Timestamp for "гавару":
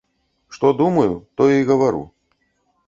1.69-2.03